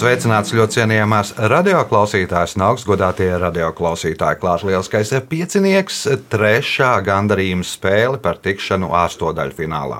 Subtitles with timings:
[0.00, 4.38] Sveicināts ļoti cienījamās radioklausītājas un augstgadātie radioklausītāji.
[4.40, 5.98] Klāts lielskais piecinieks,
[6.32, 9.98] trešā gandarījuma spēle par tikšanu astotdaļfinālā.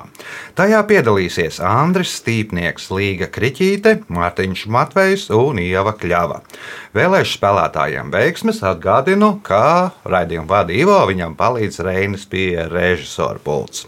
[0.57, 6.39] Tajā piedalīsies Andris Stīpnieks, Līga Kriķīte, Mārtiņš Matvejs un Ieva Kļava.
[6.97, 13.85] Vēlēšu spēlētājiem veiksmes atgādinu, ka raidījumu Ivo, viņam palīdz Reinis pie režisora pults.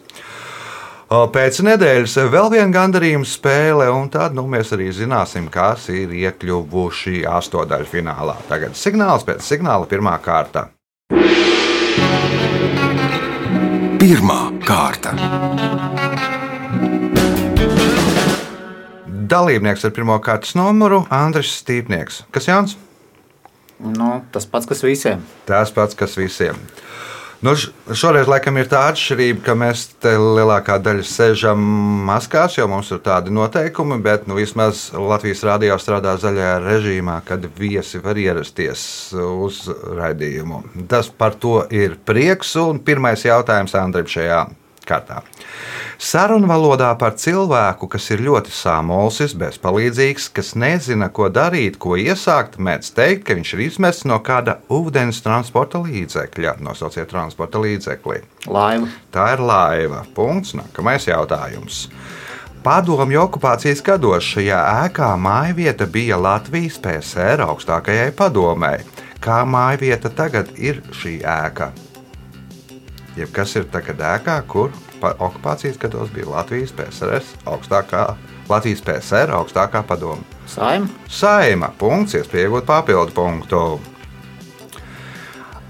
[1.14, 7.20] Pēc nedēļas vēl viena gandarījuma spēle, un tad nu, mēs arī zināsim, kas ir iekļuvuši
[7.30, 8.34] astotdaļu finālā.
[8.50, 10.72] Tagad signāls pēc signāla pirmā kārta.
[14.02, 15.14] Pirmā kārta.
[19.36, 22.24] Dalībnieks ar pirmā kārtas numuru Andris Stīpnieks.
[22.34, 22.74] Kas Jānis?
[23.78, 25.22] Nu, tas pats, kas visiem.
[25.46, 26.58] Tas pats, kas visiem.
[27.44, 27.52] Nu,
[27.92, 31.60] šoreiz laikam ir tā atšķirība, ka mēs te lielākā daļa sēžam
[32.08, 37.44] maskās, jo mums ir tādi noteikumi, bet nu, vismaz Latvijas rādio strādā zaļajā režīmā, kad
[37.60, 38.86] viesi var ierasties
[39.20, 39.66] uz
[40.00, 40.64] raidījumu.
[40.88, 44.46] Tas par to ir prieks un pirmais jautājums Andrim šajā
[44.88, 45.22] kārtā.
[46.04, 52.92] Sarunvalodā par cilvēku, kas ir ļoti samulsis, bezpalīdzīgs, kas nezina, ko darīt, ko iesākt, mēdz
[52.98, 56.58] teikt, ka viņš ir izmests no kāda ūdens transporta līdzekļa.
[56.66, 58.24] Nosauciet transporta līdzekli.
[58.52, 58.92] Laiva.
[59.14, 60.04] Tā ir laiva.
[60.18, 60.58] Punkts.
[60.58, 61.88] Nākamais jautājums.
[62.64, 68.88] Padomju okupācijas gados šajā ēkā mājvieta bija Latvijas PSR augstākajai padomēji.
[69.24, 71.74] Kā mājvieta tagad ir šī ēka?
[73.18, 74.72] Jeb kas ir tagad ēkā, kur
[75.04, 78.06] okupācijas gados bija Latvijas PSRS augstākā,
[78.50, 80.26] Latvijas PSR augstākā padome.
[80.50, 80.90] Saima.
[81.08, 81.70] Saima.
[81.78, 83.64] Punkts, iespēja iegūt papildu punktu.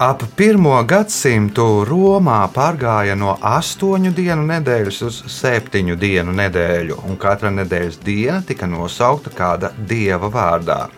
[0.04, 7.52] Ap pirmo gadsimtu Romā pārgāja no astoņu dienu nedēļas uz septiņu dienu nedēļu, un katra
[7.54, 10.88] nedēļas diena tika nosaukta kāda dieva vārdā.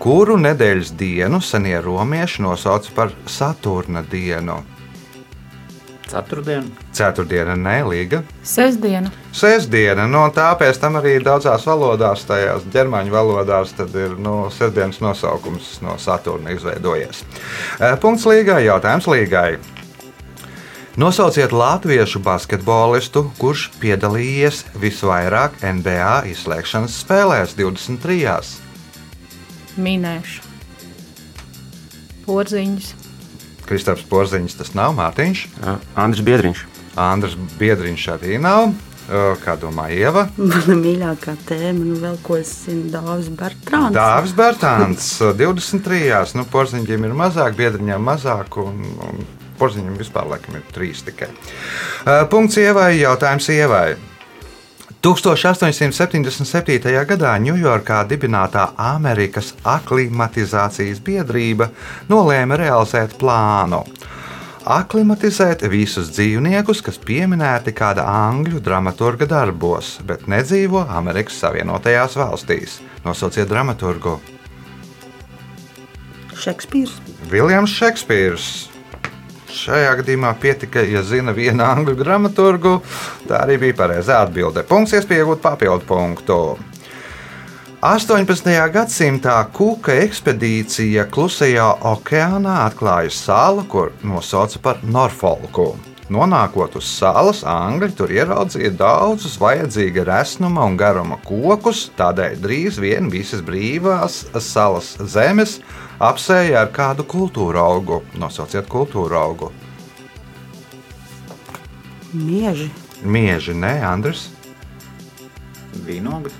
[0.00, 4.62] Kuru nedēļas dienu senie romieši nosauca par Saturna dienu?
[6.12, 6.68] Ceturtdiena.
[6.92, 8.20] Ceturtdiena, nelīga.
[8.44, 9.10] Sestdiena.
[9.32, 15.00] Sestdiena, no tā pēc tam arī daudzās valodās, tajās ģermāņu valodās, tad ir no sestdienas
[15.00, 17.24] nosaukums no Saturna izveidojies.
[18.02, 19.56] Punkts līgai, jautājums līgai.
[21.00, 28.58] Nosauciet latviešu basketbolistu, kurš piedalījies visvairāk NBA izslēgšanas spēlēs 23.
[29.80, 30.50] Minēšu.
[32.26, 33.01] Porziņš.
[33.66, 35.44] Kristaps Porziņš, tas nav Mārtiņš.
[35.98, 36.64] Andris Biedriņš.
[37.00, 38.72] Andris Biedriņš arī nav.
[39.42, 40.28] Kā domā Ieva?
[40.38, 43.96] Mana mīļākā tēma, nu vēl ko es zinu, Dāvis Bertrāns.
[43.96, 45.08] Dāvis Bertrāns,
[45.40, 46.36] 23.
[46.38, 49.26] Nu, porziņģiem ir mazāk, biedriņiem mazāk, un, un
[49.58, 51.28] porziņam vispār laikam ir trīs tikai.
[52.30, 53.98] Punkts Ievai, jautājums Ievai.
[55.02, 56.92] 1877.
[57.10, 61.66] gadā Ņujorkā dibinātā Amerikas aklimatizācijas biedrība
[62.06, 63.80] nolēma realizēt plānu.
[64.62, 72.78] Aklimatizēt visus dzīvniekus, kas pieminēti kāda angļu dramaturga darbos, bet nedzīvo Amerikas Savienotajās valstīs.
[73.02, 74.20] Nosauciet dramaturgu.
[76.38, 76.94] Šekspīrs.
[77.32, 78.52] Viljams Šekspīrs.
[79.52, 82.78] Šajā gadījumā pietika, ja zina vienu angļu dramaturgu.
[83.28, 84.64] Tā arī bija pareizā atbilde.
[84.64, 86.38] Punkts, iespēja iegūt papildu punktu.
[87.84, 88.48] 18.
[88.72, 95.74] gadsimtā Kuka ekspedīcija Klusajā okeānā atklāja salu, kur nosauca par Norfolku.
[96.12, 103.12] Nonākot uz salas, angļi tur ieraudzīja daudzus vajadzīga resnuma un garuma kokus, tādēļ drīz vien
[103.12, 105.58] visas brīvās salas zemes
[106.02, 108.02] apsēja ar kādu kultūra augu.
[108.18, 109.52] Nosauciet kultūra augu.
[112.12, 112.68] Mieži.
[113.02, 114.26] Mieži, nē, Andris.
[115.86, 116.34] Vīnogas.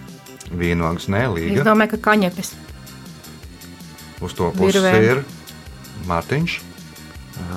[0.52, 1.64] Vīnogas, nē, Es Līga.
[1.64, 2.52] domāju, ka kaņepes.
[4.22, 5.02] Uz to puses Virvēm.
[5.02, 5.25] ir
[6.06, 6.60] Mārtiņš.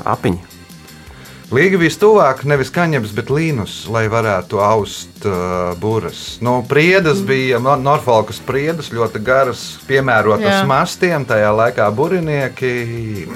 [0.05, 0.54] Apiņa.
[1.53, 6.39] Līga vistuvāk, nevis kaņepes, bet līnus, lai varētu aust uh, būras.
[6.41, 7.25] Nu, priedes Mm.
[7.29, 10.65] bija no- Norfolkas priedes, ļoti garas, piemērotas Jā.
[10.65, 13.27] mastiem, tajā laikā burinieki.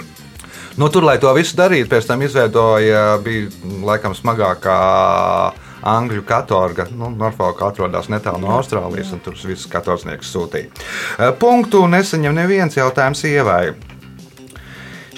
[0.78, 3.48] Nu, tur, lai to visu darītu, pēc tam izveidoja, bija
[3.84, 5.54] laikam smagākā
[5.84, 6.88] angļu katorga.
[6.92, 11.34] Nu, Norfolka atrodas netālu no Austrālijas, un tur visus katorsniekus sūtīja.
[11.40, 13.76] Punktu nesaņem neviens jautājums ievai.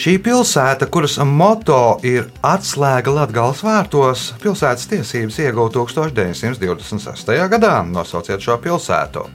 [0.01, 7.29] Šī pilsēta, kuras moto ir atslēga Latvijas vārtos, pilsētas tiesības ieguva 1926.
[7.51, 7.75] gadā.
[7.85, 9.27] Nosauciet šo pilsētu.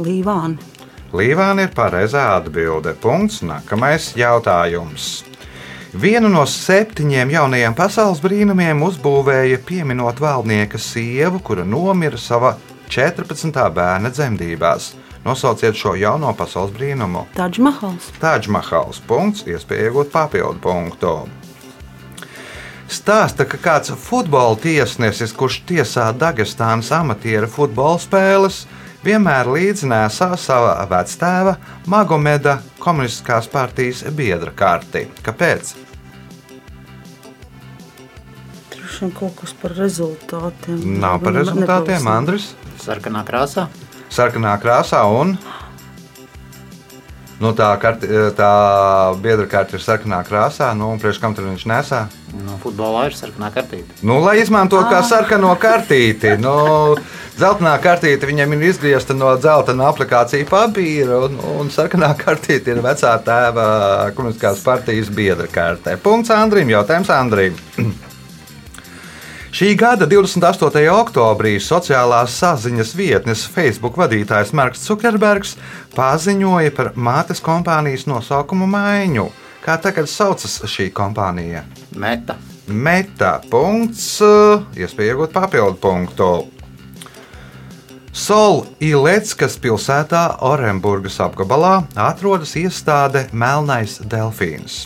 [0.00, 0.56] Līvāni.
[1.12, 2.96] Līvāna ir pareizā atbilde.
[3.02, 3.42] Punkts.
[3.44, 5.26] Nākamais jautājums.
[5.92, 12.56] Vienu no septiņiem jaunajiem pasaules brīnumiem uzbūvēja pieminot valdnieka sievu, kura nomira savā
[12.88, 13.60] 14.
[13.76, 14.94] bērna dzemdībās.
[15.26, 17.24] Nosauciet šo jauno pasaules brīnumu.
[17.34, 18.12] Tāds mahals.
[18.22, 21.14] Tāģmahals punkts, iespēja iegūt papildu punktu.
[22.86, 28.60] Stāsta, ka kāds futbola tiesnesis, kurš tiesā Dagestānas amatieru futbola spēles,
[29.02, 31.56] vienmēr līdzi nesā savā vectēva
[31.90, 35.08] Magomeda komunistiskās partijas biedra karti.
[35.26, 35.72] Kāpēc?
[38.76, 40.86] Droši vien kaut kas par rezultātiem.
[41.02, 42.06] Nav par rezultātiem.
[42.14, 42.52] Andris.
[42.86, 43.66] Sarkanā krāsā.
[44.16, 45.34] Sarkanā krāsā un
[47.36, 48.52] nu, tā, karti, tā
[49.20, 50.70] biedra karte ir sarkanā krāsā.
[50.76, 52.06] Nu, un priekš kam tur viņš nesā?
[52.46, 53.98] No futbolā ir sarkanā kartīte.
[54.06, 56.36] Nu, lai izmanto kā sarkano kartīti.
[56.40, 56.56] Nu,
[57.36, 63.12] Zeltainā kartīte viņam ir izgriezta no dzeltena aplikācija papīra, un, un sarkanā kartīte ir vecā
[63.26, 63.66] tēva
[64.16, 65.98] komunistiskās partijas biedra kartē.
[66.00, 67.60] Punkts Andrim, jautājums Andrim.
[69.56, 70.82] Šī gada 28.
[70.92, 75.54] oktobrī sociālās saziņas vietnes Facebook vadītājs Marks Zukerbergs
[75.94, 79.24] paziņoja par mātes kompānijas nosaukumu maiņu.
[79.64, 81.62] Kā tagad saucas šī kompānija?
[81.96, 82.36] Meta.
[82.68, 84.18] Meta punkts,
[84.76, 86.28] iespēja iegūt papildu punktu.
[88.12, 94.82] Sol-Ileckas pilsētā Orenburgas apgabalā atrodas iestāde Melnais Delfīns.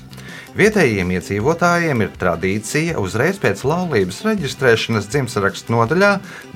[0.60, 6.10] Vietējiem iedzīvotājiem ir tradīcija uzreiz pēc laulības reģistrēšanas dzimšanas nodaļā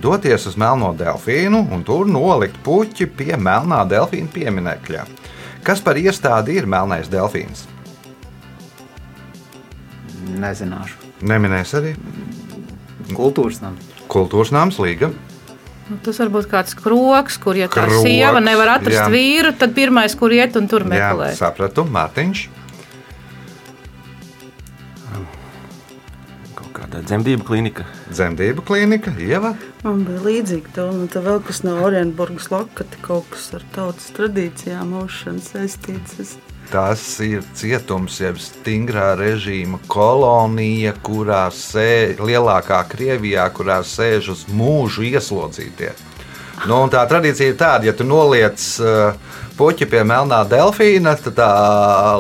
[0.05, 5.07] doties uz Melno delfīnu un tur nolikt puķi pie Melnā delfīna pieminekļa.
[5.65, 7.63] Kas par iestādi ir Melnais delfīns?
[10.43, 11.01] Nezināšu.
[11.25, 11.95] Neminēs arī
[13.15, 13.87] Kultūras nams.
[14.13, 15.09] kultūras nams Līga.
[15.89, 19.09] Nu, tas var būt kāds kroks, kur, ja tā Kroks, sieva nevar atrast jā.
[19.13, 21.31] vīru, tad pirmais, kur iet un tur Jā, meklē.
[21.37, 22.45] sapratu, Mārtiņš.
[26.95, 27.85] Kāda dzemdību klinika.
[28.15, 29.57] Zemdību klinika, Ieva.
[29.83, 34.13] Man bija līdzīga doma, un tā vēl kas no Orientburgas lakati, kaut kas ar tautas
[34.15, 36.37] tradīcijām, mūžšanu saistīts.
[36.71, 45.09] Tas ir cietums, jeb stingrā režīma kolonija, kurā sēž lielākā Krievijā, kurā sēž uz mūžu
[45.11, 45.91] ieslodzītie.
[46.69, 49.17] Nu, tā tradīcija ir tāda, ja tu noliec uh,
[49.59, 51.49] puķi pie melnā delfīna, tad tā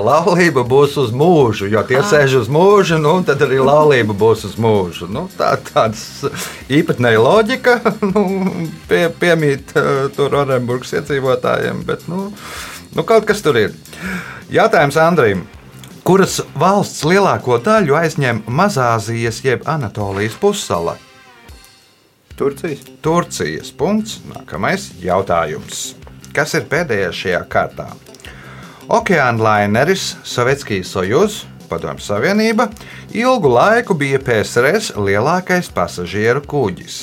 [0.02, 1.68] laulība būs uz mūžu.
[1.72, 5.08] Jo tie sēž uz mūžu, nu, tad arī laulība būs uz mūžu.
[5.12, 6.32] Nu, tā tāda
[6.68, 7.78] īpatnēja loģika
[8.10, 8.26] nu,
[8.90, 12.28] pie, piemīt uh, tur Orenburgas iedzīvotājiem, bet nu,
[12.92, 13.74] nu, kaut kas tur ir.
[14.52, 15.46] Jautājums Andrim.
[16.04, 20.98] Kuras valsts lielāko daļu aizņem Mazāzijas jeb Anatolijas pussala?
[22.36, 22.80] Turcijas.
[23.04, 24.18] Turcijas punkts.
[24.26, 25.94] Nākamais jautājums.
[26.34, 27.88] Kas ir pēdējais šajā kārtā?
[28.90, 32.66] Okeāna laineris Sovietskijas Sojuz, Padomju Savienība,
[33.16, 36.98] ilgu laiku bija PSRS lielākais pasažieru kuģis.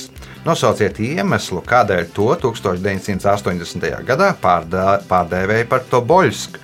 [0.46, 4.02] Nosauciet iemeslu, kādēļ to 1980.
[4.06, 6.58] gadā pārdā- pārdēvēja par Toboļsku.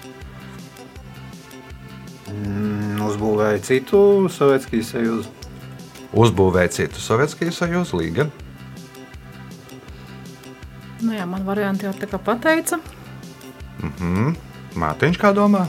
[2.28, 4.00] Mm, Uzbūvēja citu
[4.30, 5.30] Sovietskijas sajūzu.
[6.12, 8.28] Uzbūvēja citu Sovietskijas Sojuz līgu.
[11.18, 12.76] Jā, man varianti jau tā kā pateica.
[14.78, 15.64] Mārtiņš kā domā?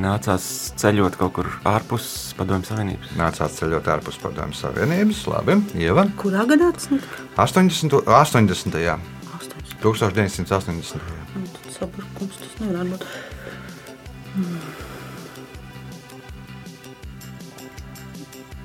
[0.00, 0.44] Nācās
[0.80, 2.06] ceļot kaut kur ārpus
[2.38, 3.10] Padomju Savienības.
[3.18, 5.20] Nācās ceļot ārpus Padomju Savienības.
[5.28, 6.06] Labi, Ieva.
[6.16, 7.26] kurā gadā tas notika?
[7.44, 8.00] 80.
[8.08, 8.80] 80.
[8.80, 8.96] jā.
[9.36, 9.68] 8.
[9.84, 10.96] 1980.
[10.96, 11.28] jā.
[11.36, 13.04] Un tad sabrukums tas nevar būt.
[14.38, 14.62] Nu,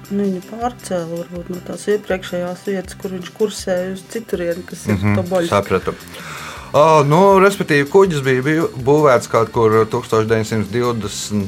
[0.10, 5.02] Viņa pārcēla varbūt no tās iepriekšējās vietas, kur viņš kursēja uz citurieni, kas ir mm
[5.04, 5.16] -hmm.
[5.22, 5.50] Toboļs.
[5.50, 5.94] Sapratu.
[6.70, 11.48] O, nu, respektīvi, kuģis bija biju- būvēts kaut kur 1920.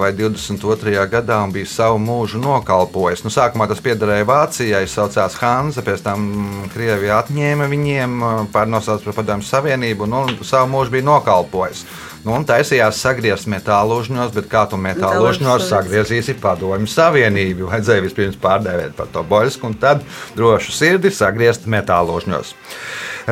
[0.00, 1.06] vai 22.
[1.12, 3.24] gadā un bija savu mūžu nokalpojis.
[3.24, 9.44] Nu, sākumā tas piederēja Vācijai, saucās Hanza, pēc tam Krievija atņēma viņiem, pārnosauca par Padomju
[9.44, 11.84] Savienību un, un savu mūžu bija nokalpojis.
[11.84, 11.88] Nu,
[12.32, 15.68] un taisījās sagriezt metālužņos, bet kā tu Metālužņos.
[15.70, 17.66] sagriezīsi padomju savienību?
[17.70, 20.02] Vajadzēja vispirms pārdēvēt par to boļsku un tad
[20.38, 22.54] drošu sirdi sagriezt metālužņos.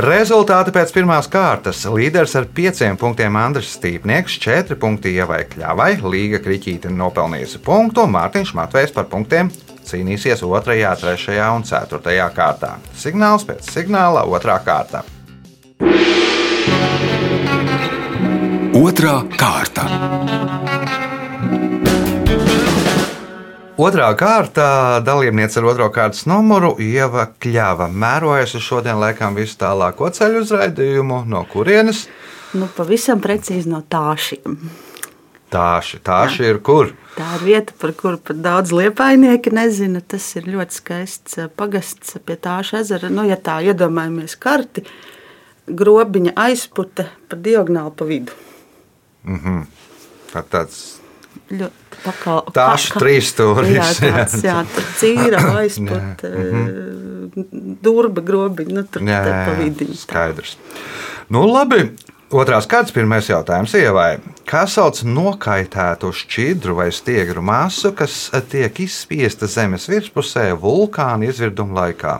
[0.05, 1.85] Rezultāti pēc pirmās kārtas.
[1.87, 8.57] Līderis ar pieciem punktiem Andris Stīpnieks, četri punkti ievai kļavai, Līga Kriķīte nopelnījusi punktu, Mārtiņš
[8.59, 9.53] Matvējs par punktiem
[9.87, 12.77] cīnīsies 2, 3 un 4 kārtā.
[12.99, 15.05] Signāls pēc signāla 2 kārta.
[18.75, 19.85] Otra kārta.
[23.78, 24.64] Otrā kārta
[25.07, 27.87] dalībniece ar otro kārtas numuru Ieva Kļava.
[27.87, 31.21] Mērojas uz šodien laikam visu tālāko ceļu uz raidījumu.
[31.31, 32.09] No kurienes?
[32.59, 34.57] Nu, pavisam precīzi no tāšiem.
[35.54, 36.90] Tāši, tāši ir kur?
[37.14, 40.02] Tā ir vieta, par kuru pat daudz liepainieki nezina.
[40.02, 43.12] Tas ir ļoti skaists eh, pagasts pie tāša ezera.
[43.12, 44.83] Nu, ja tā iedomājamies karti,
[45.71, 48.40] grobiņa aizpute pa diagonāli pa vidu.
[50.33, 50.83] Tā tāds
[51.50, 56.31] Ļoti tā kā Tāši trīs stūris, Jā, tāds, jā, tur cīra aizpute,
[57.85, 59.97] durba grobiņa, nu tur Jā, tā pa jā, vidiņu.
[59.97, 60.02] tā.
[60.07, 60.57] skaidrs.
[61.33, 61.88] Nu, labi.
[62.35, 64.16] Otrās kārtas, pirmais jautājums Ievai.
[64.49, 68.16] Kā sauc nokaitētu šķidru vai stiegru masu, kas
[68.50, 72.16] tiek izspiesta zemes virspusē vulkāna izvirduma laikā?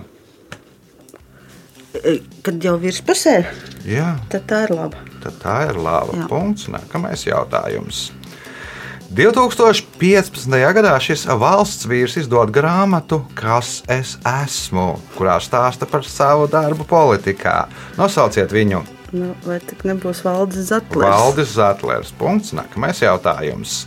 [2.45, 3.39] Kad jau virspusē,
[3.89, 4.99] Jā, tad tā ir laba.
[5.23, 6.13] tad tā ir laba.
[6.19, 6.27] Jā.
[6.29, 6.69] Punkts.
[6.69, 8.11] Nākamais jautājums.
[9.15, 10.49] 2015.
[10.75, 17.69] gadā šis valsts vīrs izdod grāmatu Kas es esmu, kurā stāsta par savu darbu politikā.
[18.01, 18.83] Nosauciet viņu
[19.15, 21.07] Nu, vai tik nebūs valdes zatlers?
[21.07, 22.11] Valdis Zetlers.
[22.19, 22.51] Punkts.
[22.57, 23.85] Nākamais jautājums.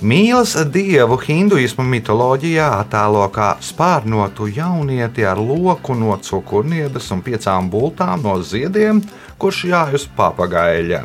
[0.00, 8.22] Mīlas dievu hinduismu mitoloģijā attēlo kā spārnotu jaunieti ar loku no cukurniedes un piecām bultām
[8.24, 9.02] no ziediem,
[9.36, 11.02] kurš jāj uz papagaļa.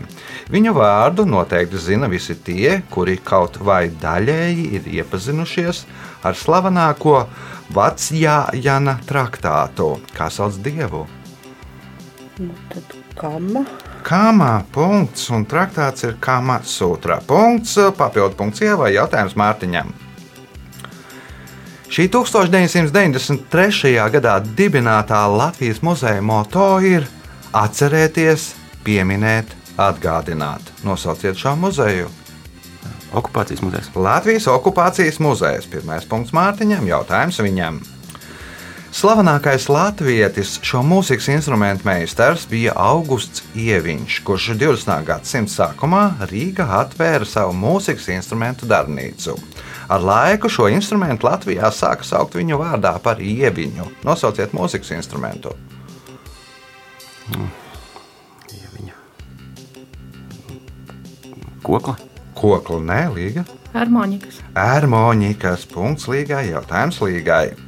[0.48, 5.84] Viņa vārdu noteikti zina visi tie, kuri kaut vai daļēji ir iepazinušies
[6.24, 7.25] ar slavenāko
[7.75, 11.04] Vācijāna traktātu, kā sauc dievu.
[12.72, 13.66] Tad kama.
[14.06, 17.24] Kāmā punkts un traktāts ir kāmā sūtrā.
[17.26, 19.90] Punkts, papildu punkts ievai jautājums Mārtiņam.
[21.90, 23.96] Šī 1993.
[24.14, 27.08] gadā dibinātā Latvijas muzeja moto ir
[27.56, 28.52] atcerēties,
[28.86, 29.50] pieminēt,
[29.82, 30.70] atgādināt.
[30.86, 32.12] Nosauciet šo muzeju.
[33.16, 33.90] Okupācijas muzejs.
[33.96, 35.66] Latvijas okupācijas muzejs.
[35.72, 37.82] Pirmais punkts Mārtiņam, jautājums viņam.
[38.96, 45.02] Slavenākais latvietis šo mūzikas instrumentu meistars bija Augusts Ieviņš, kurš 20.
[45.10, 49.36] gadsimta sākumā Rīgā atvēra savu mūzikas instrumentu darbnīcu.
[49.92, 53.90] Ar laiku šo instrumentu Latvijā sāka saukt viņu vārdā par Ieviņu.
[54.08, 55.52] Nosauciet mūzikas instrumentu.
[57.28, 58.96] Viņa.
[61.68, 62.00] Kokla.
[62.40, 63.44] Kokla, nē, līga.
[63.75, 64.40] Harmonikas.
[64.56, 67.65] Ērmoņikas punkts līgai, jautājums līgai.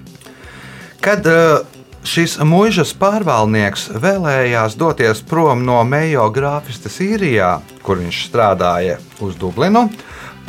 [1.08, 1.62] Kad eh,
[2.04, 9.86] šis mūžas pārvaldnieks vēlējās doties prom no Mejo grāfistas īrijā, kur viņš strādāja uz Dublinu,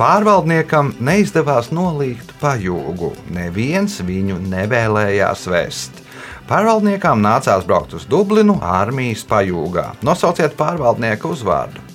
[0.01, 3.13] pārvaldniekam neizdevās nolīgt pajūgu.
[3.39, 6.03] Neviens viņu nevēlējās vest.
[6.51, 9.93] Pārvaldniekam nācās braukt uz Dublinu armijas pajūgā.
[10.03, 11.87] Nosauciet pārvaldnieku uzvārdu.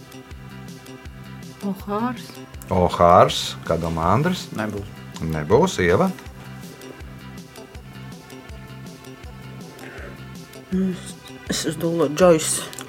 [1.67, 2.32] Ohārs.
[2.72, 4.53] Ohārs, kā domā Andris?
[4.55, 5.01] Nebūs.
[5.20, 6.13] Nebūs ieva.
[11.51, 12.48] Es uzdodu Džois.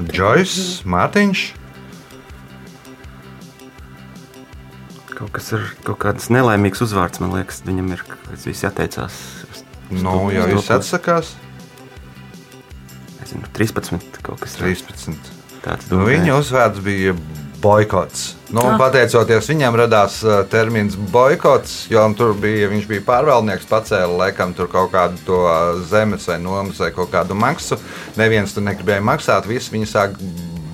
[0.09, 0.57] Džojs,
[0.89, 1.43] Mārtiņš.
[5.15, 8.05] Kaut kas ir kaut kāds nelaimīgs uzvārds, man liekas, viņam ir.
[8.25, 9.19] Tas viss atteicās.
[9.93, 10.73] Nu, viss pusi.
[10.75, 11.35] atsakās.
[13.21, 14.23] Nezinu, 13.
[14.25, 15.31] kaut kas 13.
[15.65, 15.91] tāds.
[15.93, 17.15] Nu, viņa uzvārds bija
[17.65, 18.33] boikots.
[18.55, 18.77] Nu, Ah.
[18.79, 24.69] pateicoties viņam, radās uh, termins boikots, jo tur bija, viņš bija pārvaldnieks, pacēla laikam tur
[24.71, 27.81] kaut kādu to uh, zemes vai nomas vai kaut kādu maksu.
[28.21, 30.21] Neviens tur negribēja maksāt, visi viņi sāk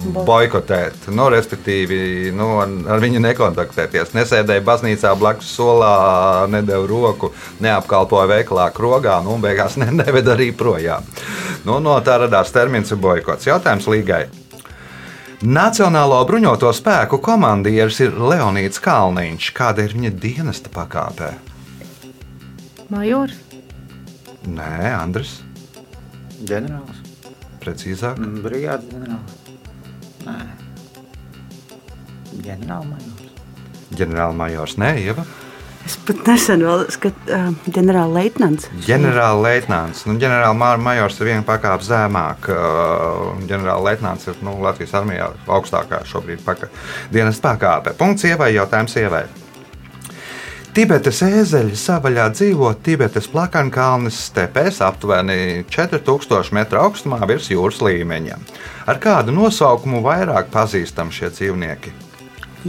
[0.01, 1.09] boikotēt.
[1.13, 4.15] Nu, respektīvi, nu, ar, viņu nekontaktēties.
[4.17, 5.95] Nesēdēja baznīcā blakus solā,
[6.53, 11.07] nedēļa roku, neapkalpoja veikalā krogā, nu, un beigās ne, neveda arī projām.
[11.65, 13.49] Nu, no tā radās termins boikots.
[13.49, 14.25] Jautājums līgai.
[15.41, 19.47] Nacionālo bruņoto spēku komandieris ir Leonīds Kalniņš.
[19.57, 21.31] Kāda ir viņa dienesta pakāpē?
[22.93, 23.39] Majors.
[24.45, 25.39] Nē, Andris,
[26.45, 27.01] Ģenerālis.
[27.61, 28.21] precīzāk.
[28.21, 29.35] Mm, Brigādes ģenerālis.
[30.27, 30.37] Nē.
[32.45, 33.33] Ģenerālmajors.
[33.97, 35.25] Ģenerālmajors, nē, Ieva.
[35.87, 38.69] Es pat nesen vēl skatu uh, ģenerālleitnants.
[38.85, 40.05] Ģenerālleitnants.
[40.07, 42.51] Nu, Ģenerālmajors ir viena pakāpe zemāk.
[42.53, 46.69] uh, Ģenerālleitnants ir nu, Latvijas armijā augstākā šobrīd paka,
[47.13, 47.97] dienas pakāpe.
[47.99, 49.25] Punkts ievai, jautājums ievai.
[50.71, 58.39] Tibetas ēzeļi savaļā dzīvo Tibetas plakankalnes stepēs aptuveni 4000 metru augstumā virs jūras līmeņa.
[58.87, 61.97] Ar kādu nosaukumu vairāk pazīstami šie dzīvnieki?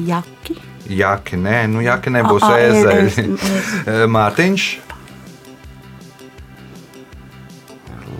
[0.08, 0.71] Jaki.
[0.89, 3.27] Jaki, nē, nu jaki nebūs ēzeļi.
[4.15, 4.65] Mārtiņš,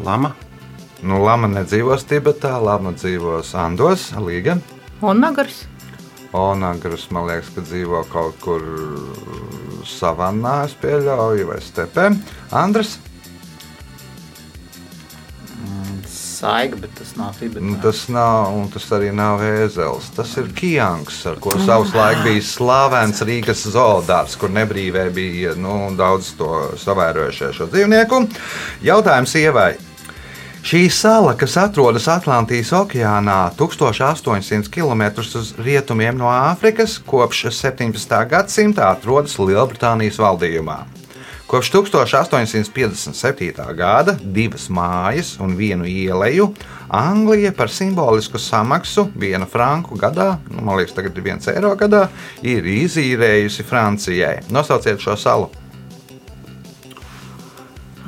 [0.06, 0.32] Lama.
[1.06, 4.58] nu lama nedzīvos Tibetā, lama dzīvos Andos, Līga.
[5.02, 5.66] Un Nagars.
[6.32, 8.64] Onagras, man liekas, ka dzīvo kaut kur
[9.86, 12.08] savannā, es pieļauju, vai stepē.
[12.56, 12.96] Andrs,
[16.42, 17.62] Saiga, bet tas nav Tibetā.
[17.62, 20.08] nu, tas nav, un tas arī nav ēzelis.
[20.16, 26.34] Tas ir Kijangs, ar ko savulaik bija slavens Rīgas zoodārs, kur nebrīvē bija nu, daudz
[26.40, 26.50] to
[26.82, 28.24] savērojušie šo dzīvnieku.
[28.88, 29.72] Jautājums ievai.
[30.66, 35.08] Šī sala, kas atrodas Atlantijas okeānā 1800 km
[35.40, 38.18] uz rietumiem no Āfrikas, kopš 17.
[38.30, 41.01] gadsimta atrodas Lielbritānijas valdījumā.
[41.52, 43.74] Kopš 1857.
[43.76, 46.46] gada divas mājas un vienu ieleju
[46.88, 52.06] Anglija par simbolisku samaksu vienu franku gadā, nu, man liekas, tagad ir viens eiro gadā,
[52.40, 54.38] ir izīrējusi Francijai.
[54.48, 55.50] Nosauciet šo salu.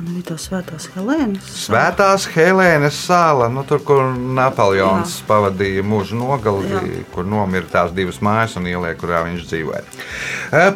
[0.04, 1.46] Man bija tā svētās Helēnas.
[1.64, 5.24] Svētās Helēnas sāla, nu, tur, kur Napoleons Jā.
[5.30, 6.82] pavadīja mūža nogali, Jā.
[7.14, 9.80] kur nomira tās divas mājas un ielē, kurā viņš dzīvoja.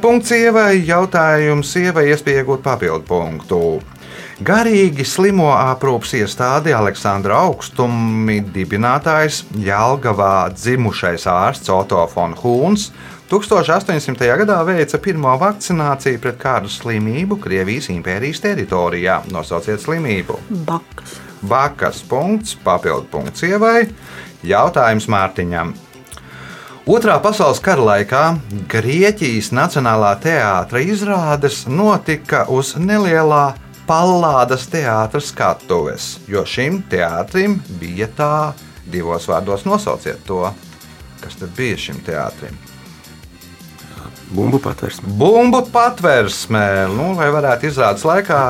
[0.00, 3.60] Punkts sievai, jautājums sievai, iespēja iegūt papildu punktu.
[4.48, 12.92] Garīgi slimo aprūpas iestādi Aleksandra augstumi dibinātājs Jālgavā dzimušais ārsts Otto von Hūns
[13.28, 14.24] 1800.
[14.40, 19.18] gadā veica pirmo vakcināciju pret kādu slimību Krievijas impērijas teritorijā.
[19.34, 20.38] Nosauciet slimību.
[20.64, 21.18] Bakas.
[21.44, 23.90] Bakas punkts, papildu punkts ievai.
[24.48, 25.74] Jautājums Mārtiņam.
[26.88, 28.22] Otrā pasaules kara laikā
[28.72, 33.50] Grieķijas Nacionālā teātra izrādes notika uz nelielā
[33.88, 38.32] Pallādas teātra skatuves, jo šim teātrim bija tā
[38.88, 40.42] divos vārdos nosauciet to,
[41.20, 42.56] kas tad bija šim teātrim.
[44.28, 45.08] Bumbu patvērsme.
[45.16, 48.40] Bumbu patvērsmē, nu, lai varētu izrādes laikā,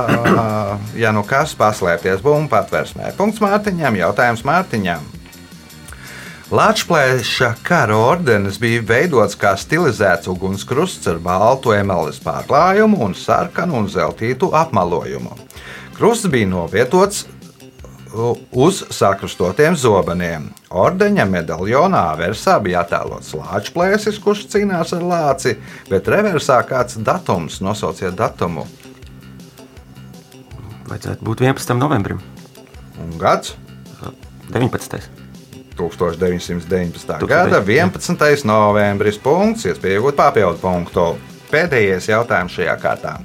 [1.03, 3.13] ja nu kas paslēpties bumbu patvērsmē.
[3.19, 5.07] Punkts Mārtiņam, jautājums Mārtiņam.
[6.51, 7.29] Latvijas
[7.63, 14.49] kara ordenis bija veidots kā stilizēts ugunskrusts ar baltu emeļas pārklājumu un sarkanu un zeltītu
[14.57, 15.37] apmalojumu.
[15.99, 17.27] Krusts bija novietots
[18.53, 20.49] uz sakrustotiem zobeniem.
[20.71, 25.57] Ordeņa medaljonā versā bija attēlots lāča plēsis, kurš cīnās ar lāci,
[25.91, 28.67] bet reversā kāds datums, nosauciet datumu
[30.89, 31.77] Vajadzētu būt 11.
[31.77, 32.21] novembrim.
[32.99, 33.57] un gads.
[34.49, 35.03] 19.
[35.77, 37.27] 1919.
[37.29, 38.45] gada 11.
[38.49, 39.19] novembris.
[39.21, 41.05] Punkts, iespēja iegūt papildu punktu.
[41.53, 43.19] Pēdējais jautājums šajā kārtā.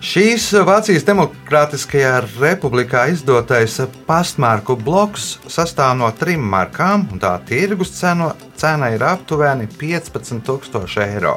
[0.00, 3.74] Šīs Vācijas Demokrātiskajā republikā izdotais
[4.06, 11.34] pastmarku bloks sastāv no trim markām, un tā tirgus cena, cena ir aptuveni 15,000 eiro.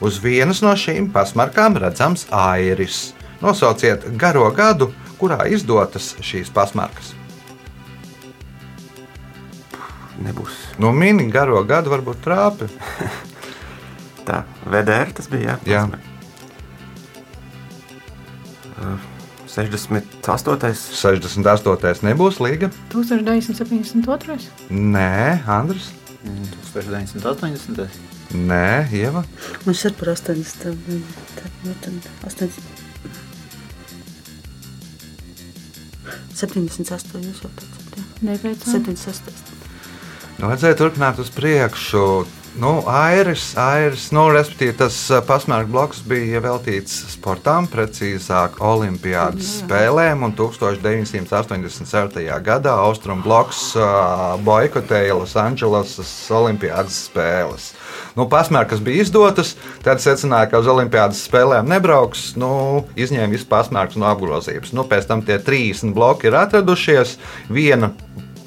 [0.00, 3.10] Uz vienas no šīm pastmarkām redzams airis.
[3.44, 4.88] Nosauciet garo gadu,
[5.20, 7.10] kurā izdotas šīs pastmarkas.
[10.22, 10.56] Nebūs.
[10.80, 12.70] No mini garo gadu varbūt trāpi.
[14.26, 15.58] Tā, VDR tas bija.
[15.68, 15.84] Jā, Jā.
[15.92, 16.11] Uh,
[19.52, 20.72] 68.
[20.96, 22.06] 68.
[22.06, 22.70] nebūs līga.
[22.92, 24.38] 1972.
[24.70, 25.90] Nē, Andris.
[26.72, 27.88] 1980.
[28.32, 29.24] Nē, Ieva.
[29.66, 30.62] Mums ir par 80.
[31.36, 32.82] Tad, nu, tad 80.
[36.42, 37.20] 78.
[37.22, 38.04] Jūs jau teicāt, jā.
[38.26, 38.78] Neteicām.
[38.80, 39.42] 76.
[40.38, 42.06] Nu, vajadzēja turpināt uz priekšu.
[42.52, 50.20] Nu, airis, airis, nu, respektīvi, tas pasmērku bloks bija veltīts sportam, precīzāk, Olimpiādas spēlēm.
[50.26, 52.26] un 1987.
[52.44, 57.70] gadā Austrum bloks uh, boikotēja Losandželosas Olimpiādas spēles.
[58.20, 62.34] Nu, pasmērkas bija izdotas, tad secināja, ka uz Olimpiādas spēlēm nebrauks.
[62.36, 64.76] Nu, izņēma visu pasmērku no apgrozības.
[64.76, 67.16] Nu, pēc tam tie 30 bloki ir atradušies.
[67.48, 67.94] Viena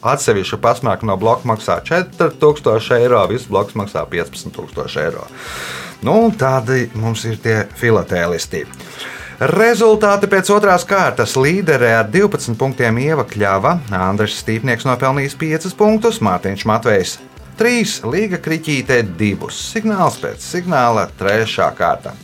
[0.05, 5.25] Atsevišķa pasmērka no bloka maksā 4000 eiro, viss bloks maksā 15000 eiro.
[6.05, 8.65] Nu, tādi mums ir tie filatēlisti.
[9.51, 16.21] Rezultāti pēc otrās kārtas līderē ar 12 punktiem Ieva Kļava, Andris Stīpnieks nopelnījis 5 punktus,
[16.23, 17.17] Mārtiņš Matvejs
[17.59, 19.51] 3, Līga Kriķītē 2.
[19.51, 21.67] Signāls pēc signāla 3.
[21.75, 22.15] kārta.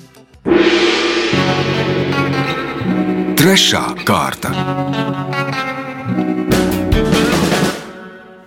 [3.42, 4.52] Trešā kārta.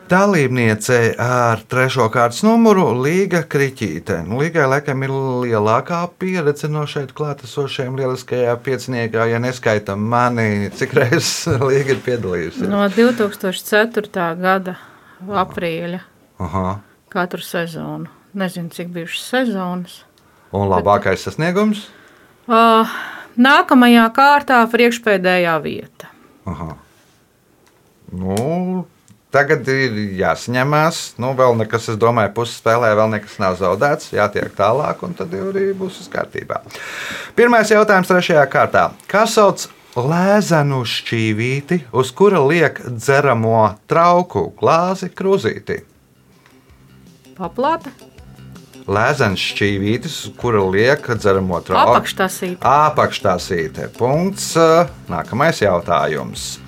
[0.04, 4.18] Dalībniece ar trešo kārtas numuru Līga Kriķīte.
[4.28, 5.14] Nu, Līgai laikam ir
[5.46, 12.68] lielākā pieredze no šeit klātesošiem lieliskajā pieciniekā, ja neskaitam mani, cik reizes Līga ir piedalījusies.
[12.68, 14.28] No 2004.
[14.44, 14.76] gada
[15.24, 16.04] aprīļa
[16.44, 16.66] Aha.
[17.08, 18.12] katru sezonu.
[18.36, 19.98] Nezinu, cik bijušas sezonas.
[20.52, 21.86] Un labākais sasniegums?
[22.44, 22.90] Uh,
[23.40, 26.12] nākamajā kārtā priekšpēdējā vieta.
[26.50, 26.74] Aha.
[28.12, 28.84] Nu,
[29.34, 31.00] tagad ir jāsaņemās.
[31.22, 34.12] Nu, vēl nekas, es domāju, puses spēlē vēl nekas nav zaudēts.
[34.14, 36.62] Jātiek tālāk, un tad jau arī būs viss kārtībā.
[37.38, 38.86] Pirmais jautājums trešajā kārtā.
[39.10, 39.66] Kā sauc
[39.98, 45.82] lēzenu šķīvīti, uz kura liek dzeramo trauku glāzi krūzīti?
[47.34, 47.90] Paplāte,
[48.84, 51.94] Lēzens šķīvītis, kura liek dzeramo trauku.
[51.94, 53.88] apakštasīte, Apakštāsīte.
[53.96, 54.50] Punkts.
[55.08, 56.58] Nākamais jautājums.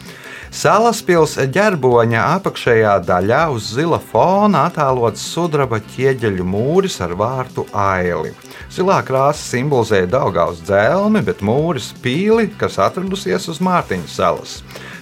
[0.56, 8.30] Salas pilsēta ģerboņa apakšējā daļā uz zila fona attēlots sudraba ķieģeļu mūris ar vārtu aili.
[8.72, 14.54] Zilā krāsa simbolizē Daugaus dzelmi, bet mūris pīli, kas atradusies uz Mārtiņa salas.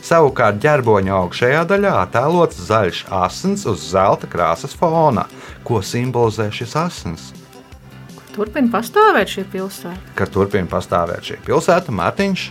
[0.02, 5.28] Savukārt ģerboņa augšējā daļā attēlots zaļš asins uz zelta krāsas fona.
[5.62, 7.30] Ko simbolizē šis asins?
[8.34, 10.14] turpina pastāvēt šī pilsēta.
[10.18, 12.50] Kad turpina pastāvēt šī pilsēta, Mārtiņš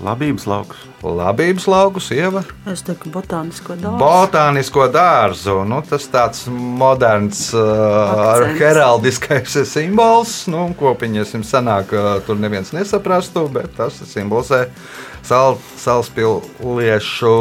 [0.00, 0.76] Labības lauks.
[1.04, 3.98] Labības laukus, ieva, Es teiktu, botānisko dārstu.
[4.00, 5.58] botānisko dārzu.
[5.68, 7.60] Nu, tas tāds moderns, uh,
[8.32, 8.60] Akcents.
[8.60, 14.66] heraldiskais simbols, nu, ko pieņemsim, sanāk, uh, tur neviens nesaprastu, bet tas simbolizē
[15.22, 17.34] sal, salaspiliešu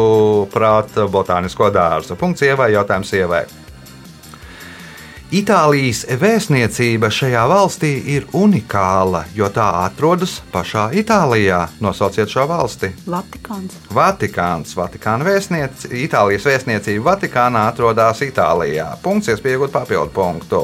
[0.51, 2.15] prāta botānisko dārzu.
[2.19, 3.45] Punkts ievai, jautājums ievai.
[5.29, 11.67] Itālijas vēstniecība šajā valstī ir unikāla, jo tā atrodas pašā Itālijā.
[11.85, 12.89] Nosauciet šo valsti.
[13.05, 13.75] Vatikāns.
[13.93, 14.73] Vatikāns.
[14.73, 18.87] Vatikāna vēstniec, Itālijas vēstniecība Vatikānā atrodas Itālijā.
[19.05, 20.63] Punkts, iespējot papildu punktu.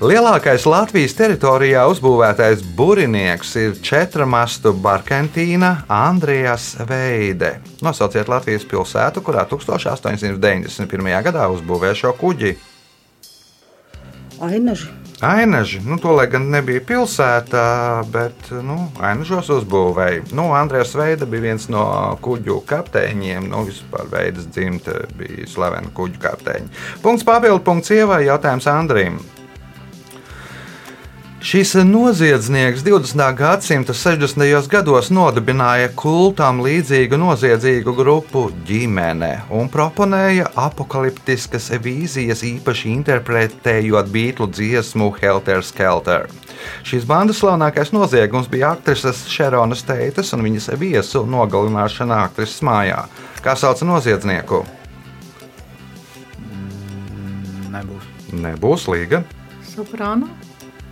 [0.00, 7.58] Lielākais Latvijas teritorijā uzbūvētais burinieks ir četramastu Barkentīna Andrijas Veide.
[7.84, 11.14] Nosauciet Latvijas pilsētu, kurā 1891.
[11.28, 12.56] gadā uzbūvēja šo kuģi.
[14.40, 14.88] Ainaži.
[15.20, 17.62] Ainaži, nu, to lai gan nebija pilsēta,
[18.08, 20.30] bet nu, Ainažos uzbūvēja.
[20.32, 21.82] Nu, Andrēs Veida bija viens no
[22.24, 23.50] kuģu kapteiņiem.
[23.52, 26.72] Nu, vispār veidas dzimta bija slavena kuģu kapteiņa.
[27.04, 29.20] Punkts papildu punkts ievai jautājums Andrim.
[31.40, 33.36] Šis noziedznieks 20.
[33.36, 34.68] gadsimta 60.
[34.68, 45.08] gados nodibināja kultam līdzīgu noziedzīgu grupu ģimene un proponēja apakaliptiskas vīzijas, īpaši interpretējot beigtu dziesmu
[45.16, 46.28] Helter Skelter.
[46.84, 53.06] Šīs bandas slavenākais noziegums bija aktrises Šeronas Teitas un viņas viesu nogalināšana aktrises mājā.
[53.40, 54.60] Kā sauc noziedznieku?
[57.72, 58.14] Nebūs.
[58.44, 59.24] Nebūs līga.
[59.64, 60.28] Soprāno,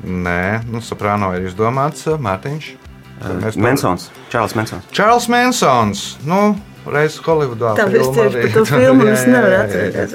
[0.04, 2.70] Nē, nu, soprāno ir izdomāts uh, Mārtiņš.
[3.18, 4.10] Par- Mensons.
[4.30, 4.84] Čārlis Mensons.
[4.94, 6.02] Čārls Mansons.
[6.26, 6.54] Nu,
[6.88, 7.74] Reizes Holivudā.
[7.76, 10.14] Tā filma es tieši par to filmu es nevaru atcerēties.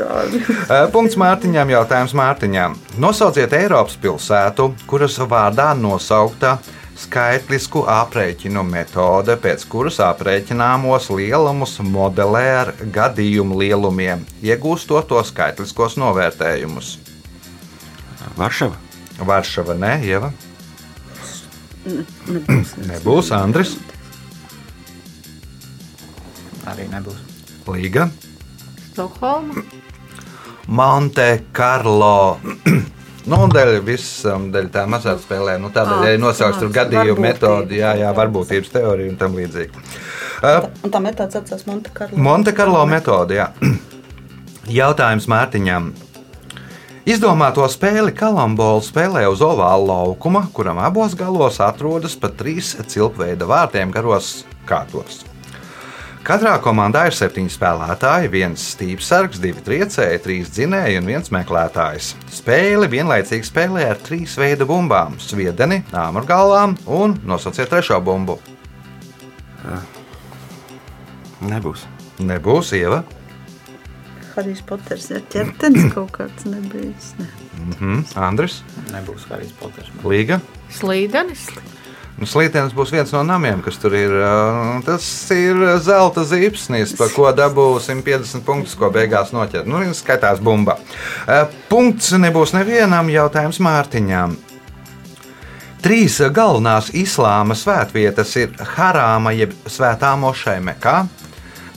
[0.64, 2.78] Eh, Punkts Mārtiņam, jautājums Mārtiņam.
[3.04, 6.56] Nosauciet Eiropas pilsētu, kuras vārdā nosaukta
[7.04, 16.96] skaitlisku aprēķinu metode, pēc kuras aprēķināmos lielumus modelē ar gadījumu lielumiem, iegūstot to skaitliskos novērtējumus.
[18.38, 18.78] Varšava.
[19.20, 20.32] Varšava, ne, Ieva?
[21.86, 22.78] Nebūs.
[22.88, 23.76] Nebūs Andris,
[26.64, 27.20] Arī nebūs.
[27.68, 28.08] Līga,
[28.94, 29.64] Stokholma,
[30.68, 32.40] Monte Carlo.
[33.24, 37.24] Nu, un dēļ visam, dēļ tā mazā spēlē, nu, tādēļ arī nosauks tur tāds gadījumu
[37.24, 39.84] metodi, jā, jā, varbūtības teorija un tam līdzīgi.
[40.44, 42.20] Uh, Un tā metāde atcās Monte Carlo.
[42.20, 43.46] Monte Carlo metode, jā.
[44.82, 45.94] Jautājums Mārtiņam.
[47.04, 53.90] Izdomāto spēli Kalambolu spēlē uz ovāla laukuma, kuram abos galos atrodas pa trīs cilpveida vārtiem
[53.92, 55.26] garos kārtos.
[56.24, 62.14] Katrā komandā ir septiņi spēlētāji, viens stīpsargs, divi triecēji, trīs dzinēji un viens meklētājs.
[62.32, 68.38] Spēli vienlaicīgi spēlē ar trīs veidu bumbām- sviedeni, āmurgalvām un nosauciet trešo bumbu.
[71.44, 71.84] Nebūs.
[72.24, 73.04] Nebūs ieva.
[74.36, 77.14] Harijs Poters ir ķertenis kaut kāds nebijis.
[77.20, 77.30] Ne.
[77.64, 78.02] Mhm.
[78.20, 79.94] Andris, Nebūs Harijs Poters.
[80.04, 80.42] Līga.
[80.74, 81.48] slīdenis,
[82.14, 84.12] Nu, Slīdens būs viens no namiem, kas tur ir.
[84.86, 89.66] Tas ir zelta zīpsnis, par ko dabū 150 punktus, ko beigās noķer.
[89.66, 90.78] Nu, viņš skaitās bumba.
[91.72, 94.38] Punkts nebūs nevienam jautājums Mārtiņām.
[95.84, 101.02] Trīs galvenās islāma svētvietas ir Harāma jeb Svētā mošeja Mekā,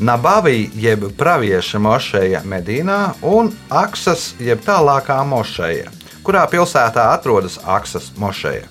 [0.00, 5.88] Nabavī jeb Pravieša mošeja Medīnā un Aksas jeb tālākā mošeja.
[6.26, 8.66] Kurā pilsētā atrodas Aksas mošeja?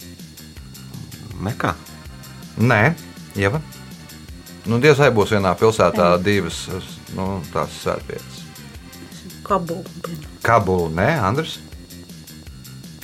[1.41, 1.73] Mekā.
[2.61, 2.93] Nē,
[3.35, 3.61] Ieva.
[4.65, 6.67] Nu, Diez vai būs vienā pilsētā divas
[7.17, 8.43] nu, tās svētvietas.
[9.45, 10.13] Kabula.
[10.45, 11.57] Kabula, nē, Andris,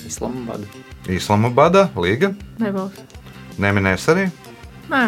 [0.05, 0.65] Islamabad.
[1.09, 2.33] Islamabada, Līga.
[2.59, 3.01] nebūs.
[3.61, 4.29] Neminēs arī.
[4.89, 5.03] Nē,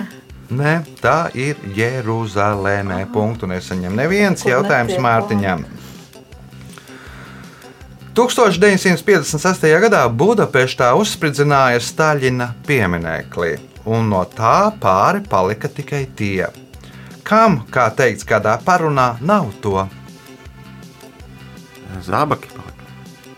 [0.51, 3.05] Nē, tā ir Jeruzaleme.
[3.13, 5.63] Punktu nesaņem neviens jautājums Mārtiņam.
[8.13, 9.63] 1956.
[9.81, 13.55] gadā Budapeštā uzspridzināja Staļina pieminekli,
[13.89, 16.51] un no tā pāri palika tikai tie.
[17.25, 19.87] Kam, kā teikts kādā parunā, nav to?
[22.05, 22.89] Zābaki palika.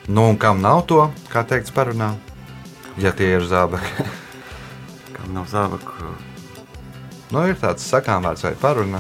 [0.08, 2.12] Nu, un kam nav to, kā teikts parunā?
[3.00, 4.10] Ja tie ir zābaki.
[5.16, 6.16] Kam nav zābaku?
[7.34, 9.00] Nu, ir tāds sakāmvārds vai paruna.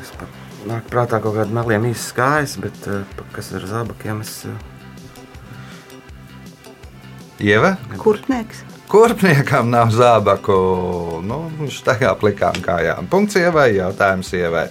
[0.00, 0.28] Es pat
[0.68, 3.04] nāk prātā kaut kāda meliem īsa skājas, bet eh,
[3.34, 4.32] kas ar zābakiem es...
[4.48, 4.70] eh,
[7.44, 8.62] Ieva, Kurpnieks.
[8.88, 10.56] kurpniekam nav zābaku.
[11.26, 13.08] Nu, viņš tagad plikām kājām.
[13.10, 14.68] Punkts ievai, jautājums ievai.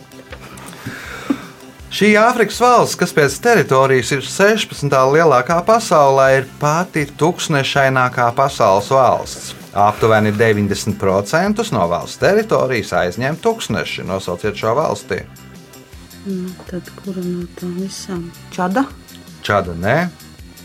[1.94, 4.90] Šī Āfrikas valsts, kas pēc teritorijas ir 16.
[5.14, 9.52] lielākā pasaulē, ir pati tūkstošainākā pasaules valsts.
[9.74, 14.04] Aptuveni 90% no valsts teritorijas aizņem tūkstneši.
[14.06, 15.24] Nosauciet šo valsti.
[16.26, 18.28] Nu, tad kura no tām visām?
[18.54, 18.86] Čada.
[19.44, 19.98] Čāda nē.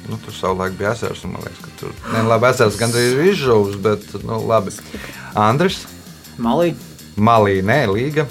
[0.09, 3.25] Nu, tur savulaik bija ezers, un man liekas, ka tur ne, labi, ezers gandrīz ir
[3.33, 4.73] izžuvis, bet nu, labi.
[5.37, 5.83] Andris,
[6.39, 6.75] Malī.
[7.17, 8.29] Malī, nē, Līga.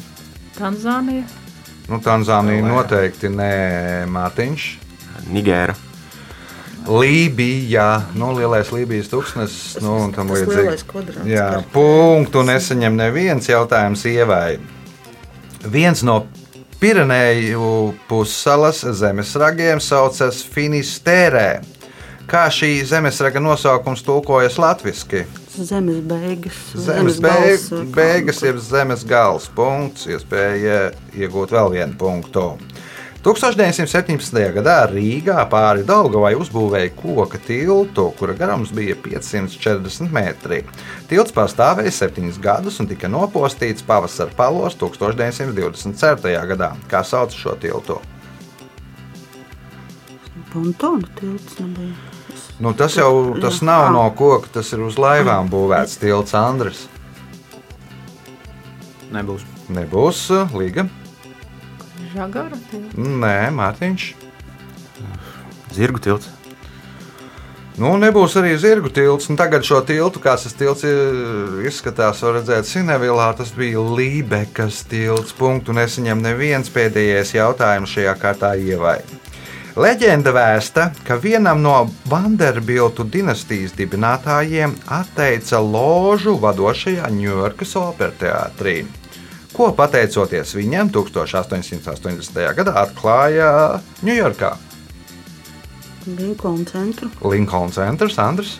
[0.56, 1.26] Tanzānija.
[1.90, 3.52] Nu, Tanzānija noteikti nē,
[4.14, 4.70] Mārtiņš.
[5.34, 5.76] Nigēra.
[6.88, 11.28] Lībija, nu, lielais Lībijas tūkstnesis, nu, un tam līdzīgi.
[11.28, 14.58] Jā, punktu nesaņem neviens jautājums ievai.
[15.68, 16.22] Viens no
[16.78, 21.64] Pirenēju pussalas zemesragiem saucas Finistērē.
[22.30, 25.24] Kā šī zemesraga nosaukums tulkojas latviešu?
[25.58, 26.58] Zemes beigas.
[26.76, 29.48] Zemes gals, beig, vai kā- beigas ir zemes gals.
[29.56, 32.46] Punkts, iespēja iegūt vēl vienu punktu.
[33.28, 34.38] 1917.
[34.56, 40.62] gadā Rīgā pāri Daugavai uzbūvēja koka tiltu, kura garums bija 540 metri.
[41.10, 46.32] Tilts pastāvēja septiņus gadus un tika nopostīts pavasara palos 1924.
[46.54, 46.70] gadā.
[46.88, 47.98] Kā sauc šo tiltu?
[50.54, 51.98] Pontona tilts nebija.
[52.64, 56.86] Nu, tas jau tas nav no koka, tas ir uz laivām būvēts tilts Andris.
[59.12, 59.44] Nebūs.
[59.68, 60.24] Nebūs
[60.56, 60.88] Līga.
[62.14, 62.58] Žagara.
[62.72, 62.96] tilts.
[62.98, 64.08] Nē, Mārtiņš.
[65.76, 66.32] Zirgu tilts.
[67.78, 69.28] Nu, nebūs arī zirgu tilts.
[69.30, 70.82] Nu, tagad šo tiltu, kāds tas tilts
[71.68, 73.28] izskatās, var redzēt Sinevilā.
[73.38, 75.36] Tas bija Lībekas tilts.
[75.38, 78.98] Punktu nesaņem neviens pēdējais jautājums šajā kārtā ievai.
[79.78, 81.76] Leģenda vēsta, ka vienam no
[82.10, 88.80] Vanderbiltu dinastijas dibinātājiem atteica ložu vadošajā Ņujorkas operteātrī.
[89.58, 92.42] Ko pateicoties viņam 1880.
[92.60, 93.48] gadā atklāja
[94.06, 94.54] Ņujorkā
[96.08, 97.10] Linkoln centru.
[97.26, 98.54] Linkoln centrs, Andris.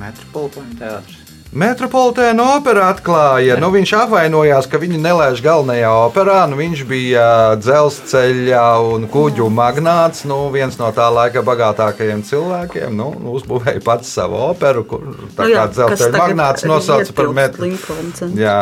[0.00, 1.23] Metropolitāna teātris.
[1.54, 6.40] Metropolitēna opera atklāja, nu, viņš apvainojās, ka viņu nelaiž galvenajā operā.
[6.50, 7.26] Nu, viņš bija
[7.62, 12.96] dzelzceļa un kuģu magnāts, nu, viens no tā laika bagātākajiem cilvēkiem.
[12.98, 15.06] Nu, uzbūvēja pats savu operu, kur
[15.38, 17.30] tā kā dzelzceļa magnāts nosauca par.
[17.62, 18.42] Linkoln centru.
[18.42, 18.58] Jā,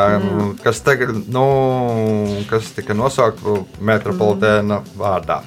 [0.61, 1.47] kas, tagad, nu,
[2.53, 5.41] kas tika nosaukta metropolitēna vārdā.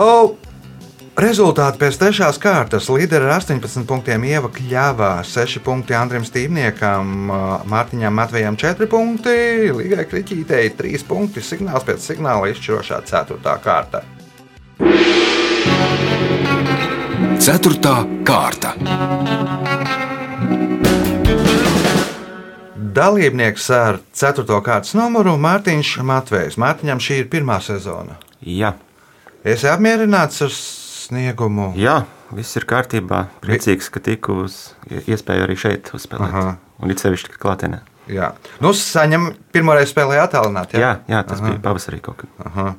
[0.00, 0.34] O,
[1.20, 2.88] rezultāti pēc trešās kārtas.
[2.90, 7.30] Līderi ar 18 punktiem Ieva Kļavā, 6 punkti Andrim Stīvniekam,
[7.70, 9.36] Mārtiņam Matvejam 4 punkti,
[9.74, 13.56] Līgai Kriķītei 3 punkti, signāls pēc signāla izšķirošā 4.
[13.64, 14.02] kārta.
[17.44, 18.74] Ceturtā kārta.
[22.94, 24.46] Dalībnieks ar 4.
[24.62, 26.58] kārtas numuru Mārtiņš Matvejs.
[26.62, 28.20] Mārtiņam šī ir pirmā sezona.
[28.40, 28.76] Jā.
[29.44, 30.52] Esi apmierināts ar
[31.08, 31.72] sniegumu?
[31.78, 32.02] Jā,
[32.34, 33.26] viss ir kārtībā.
[33.44, 36.30] Priecīgs, ka tiku uz iespēju arī šeit uzspēlēt.
[36.30, 36.54] Aha.
[36.82, 37.80] Un it sevišķi, klātienē.
[38.10, 40.74] Jā, nu, saņem pirmoreiz spēlē attālināt.
[40.76, 41.52] Jā, jā, tas Aha.
[41.52, 42.32] bija pavasarī kaut kad.
[42.44, 42.74] Aha.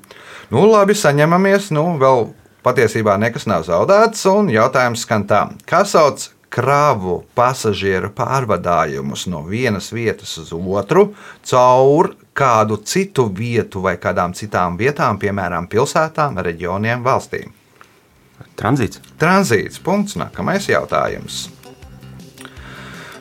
[0.53, 1.71] Nu, labi, saņemamies.
[1.73, 2.27] Nu, vēl
[2.65, 4.21] patiesībā nekas nav zaudēts.
[4.29, 11.09] Un jautājums skan tā, kā sauc kravu pasažieru pārvadājumus no vienas vietas uz otru
[11.43, 17.51] caur kādu citu vietu vai kādām citām vietām, piemēram, pilsētām, reģioniem, valstīm.
[18.59, 19.01] Tranzīts.
[19.19, 19.81] Tranzīts.
[19.83, 20.15] Punkts.
[20.19, 21.45] Nākamais jautājums.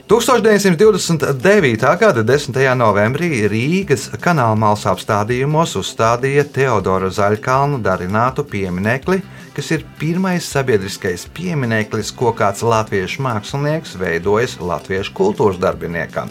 [0.05, 1.81] 1929.
[1.99, 2.59] gada 10.
[2.77, 9.23] novembrī Rīgas kanālmālas apstādījumos uzstādīja Teodora Zaļkalnu darinātu pieminekli,
[9.57, 16.29] kas ir pirmais sabiedriskais piemineklis, ko kāds latviešu mākslinieks veidojis latviešu kultūras darbiniekam.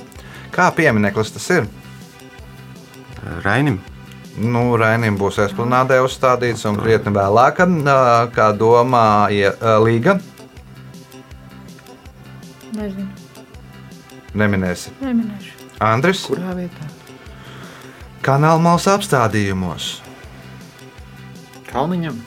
[0.54, 1.66] Kā piemineklis tas ir?
[3.42, 3.82] Rainim.
[4.42, 7.60] Nu, Rainim būs esplanādē uzstādīts un krietni vēlāk,
[8.34, 9.52] kā domāja
[9.84, 10.16] Līga.
[12.74, 13.08] Nezinu.
[14.34, 14.90] Neminēsi.
[15.04, 15.52] Neminēšu.
[15.84, 16.88] Andris, Kurā vietā?
[18.26, 20.00] kanālmāls apstādījumos.
[21.70, 22.18] Kalniņam.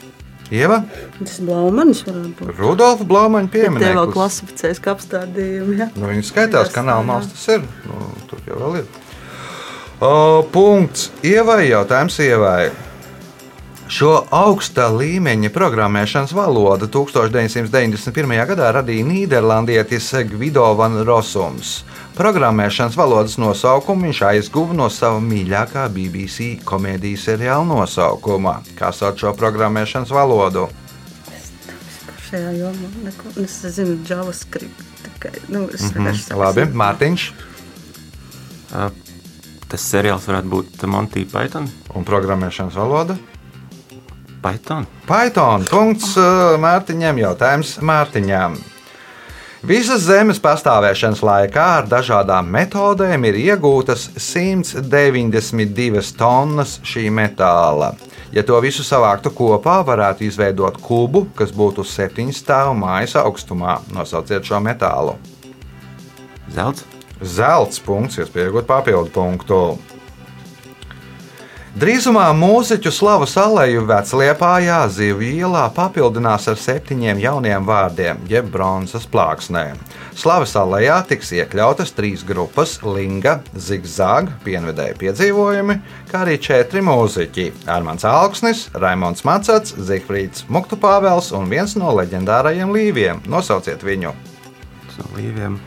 [0.55, 0.85] Ieva,
[1.19, 2.51] Tas Blaumanis varētu būt.
[2.61, 4.13] Rudolfa Blaumaņa Tie vēl piemineklis.
[4.15, 5.79] klasificējas kā apstādījumi.
[5.81, 5.89] Ja?
[5.99, 7.65] Nu, viņi skaitās, Jā, kanālmāls tas ir.
[7.89, 8.87] Nu, tur jau vēl ir.
[10.01, 11.09] O, punkts.
[11.25, 12.69] Ievai jautājums Ievai.
[13.89, 18.35] Šo augsta līmeņa programmēšanas valodu 1991.
[18.51, 21.79] gadā radīja Nīderlandietis Gvido Van Rosums.
[22.19, 28.59] Programmēšanas valodas nosaukumu viņš aizguva no sava mīļākā BBC komēdijas seriāla nosaukuma.
[28.77, 30.67] Kā sauc šo programmēšanas valodu?
[32.27, 33.33] Šajā jomā neko.
[33.41, 34.85] Es zinu, JavaScript.
[35.07, 37.27] Tikai, nu, es Mm, vienkārši labi, Mārtiņš.
[38.75, 38.91] Ā,
[39.71, 41.67] Tas seriāls varētu būt Monty Python.
[41.97, 43.17] Un programmēšanas valoda?
[44.45, 44.87] Python.
[45.09, 45.67] Python.
[45.67, 47.19] Punkts uh, Mārtiņam.
[47.25, 48.57] Jautājums Mārtiņam.
[49.67, 57.97] Visas zemes pastāvēšanas laikā ar dažādām metodēm ir iegūtas 192 tonnas šī metāla.
[58.31, 63.81] Ja to visu savāktu kopā, varētu izveidot kubu, kas būtu septiņu stāvu mājas augstumā.
[63.97, 65.17] Nosauciet šo metālu.
[66.55, 66.96] Zelts.
[67.21, 69.61] Zelts punkts, iespēja iegūt papildu punktu.
[71.77, 79.77] Drīzumā mūziķu slavu salēju Vecliepājā zivju ielā papildinās ar septiņiem jauniem vārdiem, jeb bronzas plāksnēm.
[80.17, 88.09] Slavas alejā tiks iekļautas trīs grupas- Linga, Zigzag, pienvedēja piedzīvojumi, kā arī četri mūziķi- Armāns
[88.09, 93.21] Alksnis, Raimons Macats, Zifrīds Muktu Pāvels un viens no leģendārajiem līviem.
[93.29, 94.15] Nosauciet viņu!
[94.97, 95.61] No līviem.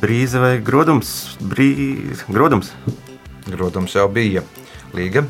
[0.00, 1.36] Brīze vai grodums?
[1.40, 1.70] Brī...
[2.28, 2.72] Grodums.
[3.46, 4.42] Grūtums jau bija
[4.94, 5.24] Līga.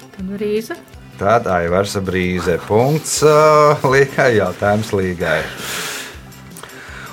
[0.00, 0.76] Tad brīze.
[1.20, 2.58] Tad Aivars brīze.
[2.66, 3.20] Punkts
[3.84, 4.34] Līgai.
[4.38, 5.40] Jautājums Līgai.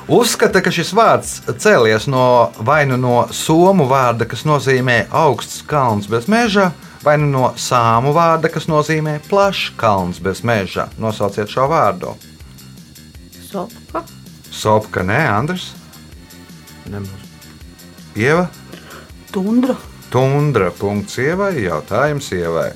[0.07, 6.07] Uzskata, ka šis vārds cēlies no vai nu no somu vārda, kas nozīmē augsts kalns
[6.07, 6.69] bez meža,
[7.03, 10.87] vai nu no sāmu vārda, kas nozīmē plašs kalns bez meža.
[10.95, 12.15] Nosauciet šo vārdu.
[13.49, 14.05] Sopka.
[14.47, 15.73] Sopka, nē, Andris,
[16.91, 17.28] Nebūs.
[18.17, 18.47] Ieva,
[19.32, 19.76] Tundra.
[20.10, 20.71] Tundra.
[20.71, 22.71] Punkts ievai, jautājums ievai.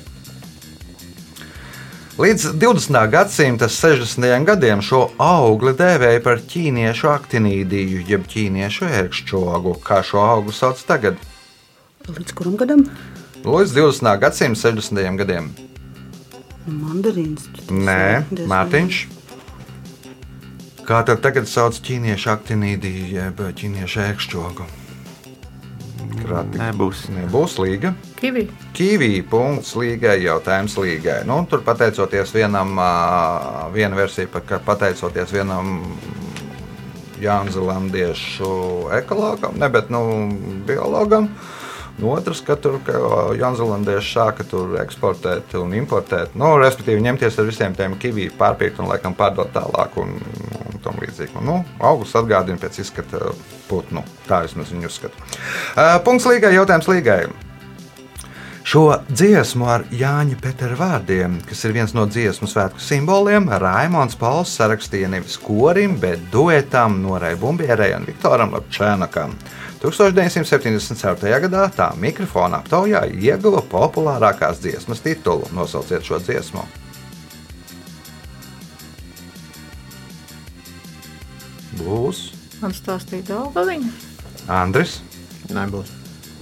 [2.20, 2.98] Līdz 20.
[3.10, 4.44] gadsimta 60.
[4.46, 9.78] gadiem šo augli dēvēja par ķīniešu aktinīdiju, jeb ķīniešu ērkšķogu.
[9.82, 11.16] Kā šo augli sauc tagad?
[12.06, 12.84] Līdz kuram gadam?
[13.42, 14.12] Līdz 20.
[14.22, 15.02] gadsimta 60.
[15.22, 15.48] gadiem.
[16.68, 17.48] Mandarīns.
[17.72, 19.00] Nē, Mārtiņš.
[20.82, 24.64] Kā tad tagad sauc ķīniešu aktinīdiju, jeb ķīniešu ērkšķogu?
[26.22, 26.58] Krati.
[26.58, 27.04] Nebūs.
[27.14, 27.92] Nebūs līga.
[28.18, 28.48] Kivi.
[28.76, 31.22] Kīvī punkts līgai, jautājums līgai.
[31.28, 32.74] Nu, tur pateicoties vienam,
[33.74, 35.78] viena versija, ka pateicoties vienam
[37.22, 38.52] Jaunzēlandiešu
[38.98, 40.02] ekologam, ne, bet nu,
[40.66, 41.28] biologam.
[42.00, 42.80] Nu, otrs, ka tur
[43.38, 48.90] Jaunzēlandieši sāka tur eksportēt un importēt, nu, respektīvi ņemties ar visiem tiem kivīm, pārpirkt un
[48.90, 50.16] laikam pārdot tālāk un,
[50.82, 51.38] un tam līdzīgi.
[51.46, 53.32] Nu, augsts atgādina pēc izskata
[53.68, 54.02] putnu.
[54.26, 55.30] Tā vismaz viņi uzskata.
[55.76, 57.22] Uh, punkts līgai, jautājums līgai.
[58.62, 64.52] Šo dziesmu ar Jāņa Petera vārdiem, kas ir viens no dziesmu svētku simboliem, Raimons Pauls
[64.54, 69.34] sarakstīja nevis korim, bet duetam Norai Bumbierai un Viktoram Lapčēnakam.
[69.82, 71.40] 1974.
[71.42, 75.50] gadā tā mikrofona aptaujā ieguva populārākās dziesmas titulu.
[75.58, 76.62] Nosauciet šo dziesmu.
[81.80, 82.30] Būs
[82.62, 83.88] Man stāstīja Dāngaliņa.
[84.54, 85.00] Andris,
[85.50, 85.88] Nebūs.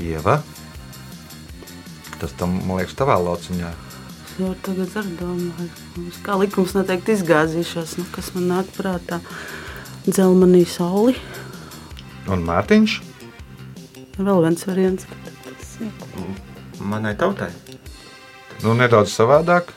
[0.00, 0.40] Ieva.
[2.20, 3.70] Tas tam, man liekas, tavā lauciņā.
[4.40, 9.20] Jau tagad arī domāju, kā likums noteikti izgāzīšos, nu, kas man nāk prātā.
[10.04, 11.16] Dzelmanī sauli.
[12.28, 12.96] Un Mārtiņš.
[14.20, 15.08] Vēl viens variants.
[16.80, 17.48] Manai tautai.
[18.60, 19.72] Nu, nedaudz savādāk.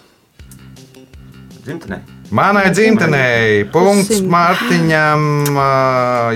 [1.64, 2.04] Dzimtenē.
[2.34, 4.24] Manai dzimtenei, punkts.
[4.26, 5.26] Mārtiņam,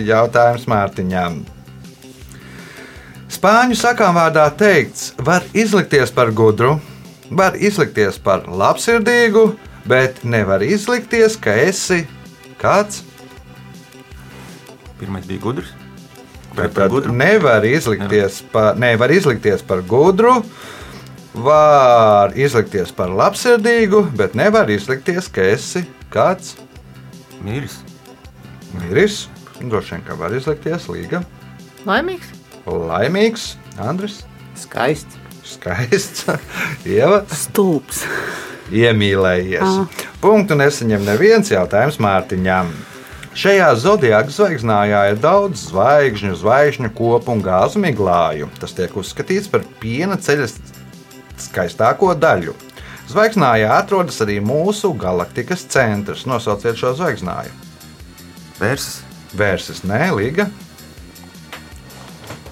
[0.05, 1.39] jautājums Mārtiņam.
[3.33, 6.75] Spāņu sakām vārdā teikts, var izlikties par gudru,
[7.33, 9.47] var izlikties par labsirdīgu,
[9.89, 12.03] bet nevar izlikties, ka esi
[12.61, 13.01] kāds.
[15.01, 15.73] Pirmais bija gudrs.
[16.53, 17.17] Vai Bet par gudru?
[17.17, 20.43] Nevar izlikties, par, nevar izlikties par gudru,
[21.43, 25.83] var izlikties par labsirdīgu, bet nevar izlikties, ka esi
[26.13, 26.55] kāds.
[27.45, 27.77] Mīris.
[28.77, 29.27] Miris,
[29.61, 31.21] droši vien, ka var izlikties līga.
[31.87, 32.33] Laimīgs.
[32.67, 34.23] Laimīgs, Andris,
[34.57, 35.19] Skaists.
[35.47, 36.25] skaists,
[36.97, 37.21] Ieva,
[43.37, 48.49] Šajā zodiāka zvaigznājā ir daudz zvaigžņu, zvaigžņu kopu un gāzu miglāju.
[48.57, 50.47] Tas tiek uzskatīts par piena ceļa
[51.43, 52.55] skaistāko daļu.
[53.07, 56.25] Zvaigznājā atrodas arī mūsu galaktikas centrs.
[56.27, 57.53] Nosauciet šo zvaigznāju.
[58.59, 59.01] Vērsis.
[59.37, 60.47] Vērsis, nē, Liga.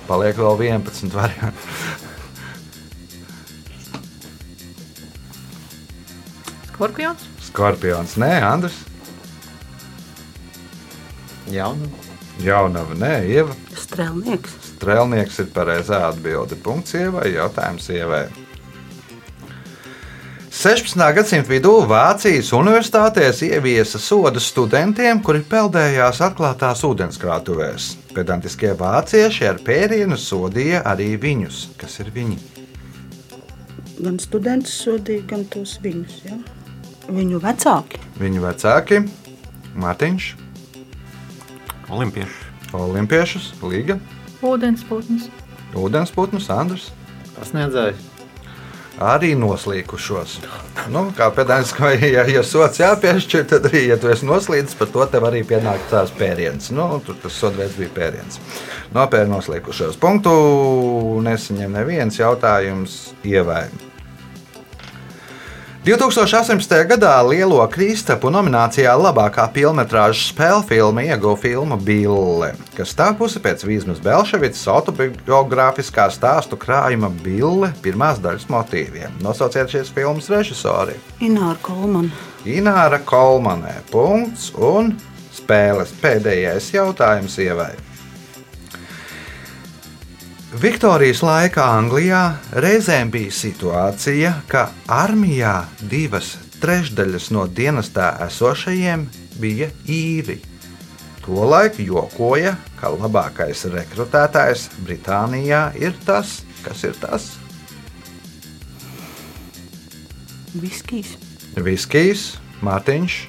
[0.06, 1.70] Paliek vēl 11 varianti.
[6.76, 7.30] Skorpions.
[7.48, 8.82] Skorpions, nē, Andris.
[11.52, 11.88] Jaunu.
[12.44, 13.56] Jaunava, nē, Ieva.
[13.80, 14.58] Strēlnieks.
[14.74, 16.58] Strēlnieks ir pareizā atbilde.
[16.60, 18.26] Punkts sievai, jautājums sievai.
[20.66, 20.98] 16.
[21.14, 27.92] gadsimta vidū Vācijas universitātēs ieviesa sodu studentiem, kuri peldējās atklātās ūdenskrātuvēs.
[28.16, 31.60] Pedantiskie vācieši ar pērienu sodīja arī viņus.
[31.78, 32.40] Kas ir viņi?
[34.00, 36.18] Gan studentus sodīja, gan tos viņus.
[36.32, 36.40] Ja?
[37.14, 38.02] Viņu vecāki.
[38.18, 39.04] Viņu vecāki,
[39.78, 40.32] Mārtiņš,
[41.94, 42.42] Olimpieši.
[42.74, 44.02] Olimpiešus, Līga,
[44.42, 45.30] Ūdensputns.
[45.78, 46.90] Ūdensputns, Andrs.
[47.38, 48.15] Pasniedzējs.
[49.02, 50.38] Arī noslīkušos.
[50.94, 54.92] Nu, kā pēdējais, ka, ja, ja sots jāpiešķir, tad arī, ja tu esi noslīdis, par
[54.94, 56.72] to tev arī pienāk tās pēriens.
[56.76, 58.40] Nu, tur tas sodveids bija pēriens.
[58.96, 60.00] Nopēr noslīkušos.
[60.02, 60.36] Punktu
[61.26, 63.95] nesaņem neviens jautājums ievērt.
[65.86, 66.88] 2018.
[66.90, 74.02] gadā Lielo Kristapu nominācijā labākā filmas spēļu filma ieguva filmu Bille, kas tapusi pēc Vīsmas
[74.02, 79.22] Belševicas autobiogrāfiskā stāstu krājuma Bille pirmās daļas motīviem.
[79.22, 80.98] Nosauciet šīs filmas režisori.
[81.22, 82.10] Ināra Kolmana.
[82.50, 83.84] Ināra Kolmanē.
[83.94, 84.96] Punkts un
[85.38, 87.76] spēles pēdējais jautājums ievai.
[90.56, 92.20] Viktorijas laikā Anglijā
[92.64, 96.30] reizēm bija situācija, ka armijā divas
[96.64, 99.04] trešdaļas no dienestā esošajiem
[99.42, 100.38] bija īri.
[101.26, 107.34] Tolaik jokoja, ka labākais rekrutētājs Britānijā ir tas, kas ir tas
[110.56, 111.18] Viskijs.
[111.60, 112.28] Viskijs,
[112.64, 113.24] Mārtiņš,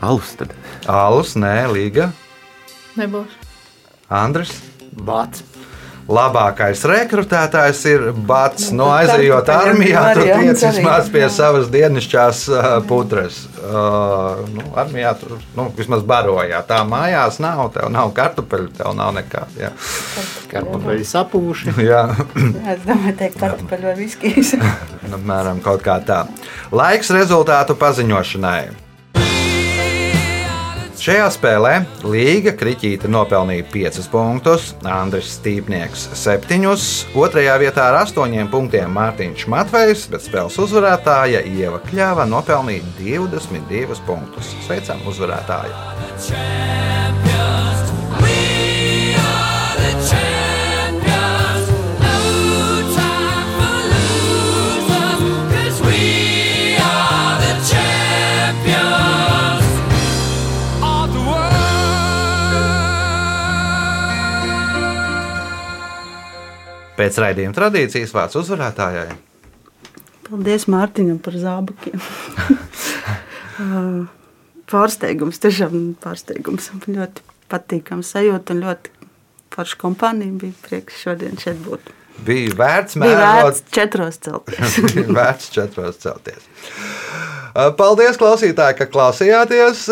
[0.00, 0.52] Alus tad.
[0.88, 2.12] Alus, Nē, Līga,
[3.00, 3.39] Nebūs.
[4.10, 4.50] Andris.
[4.90, 5.44] Bats.
[6.10, 8.72] Labākais rekrutētājs ir Bats.
[8.74, 13.44] No aizejot armijā, tu tiec vismaz pie savas dienasčās uh, putres.
[13.60, 16.64] Uh, nu, armijā tur nu, vismaz barojā.
[16.66, 19.46] Tā mājās nav, tev nav kartupeļu, tev nav nekā.
[19.60, 19.70] Jā.
[20.50, 21.78] Kartupeļi sapūši.
[21.86, 22.02] Jā.
[22.66, 24.56] Jā, es domāju, teikt, kartupeļu vai viskijs.
[24.58, 26.24] Nu, Apmēram kaut kā tā.
[26.74, 28.89] Laiks rezultātu paziņošanai.
[31.00, 31.70] Šajā spēlē
[32.04, 36.68] Līga Kriņķīte nopelnīja 5 punktus, Andris Stīpnieks 7,
[37.16, 44.52] otrajā vietā ar 8 punktiem Mārtiņš Matvejs, bet spēles uzvarētāja Ieva Kļava nopelnīja 22 punktus.
[44.68, 46.99] Sveicam uzvarētāju!
[67.00, 69.08] Pēc raidījuma tradīcijas vārds uzvarētājai.
[70.28, 72.00] Paldies Mārtiņam par zābakiem.
[73.60, 74.06] Uh,
[74.70, 76.70] pārsteigums, tiešām pārsteigums.
[76.88, 78.92] Ļoti patīkams sajūta un ļoti
[79.52, 80.32] forša kompānija.
[80.40, 81.90] Bija prieks šodien šeit būt.
[82.24, 84.78] Bija vērts vērts četros celties.
[84.94, 86.46] Bija vērts četros celties.
[87.76, 89.84] Paldies, klausītāji, ka klausījāties.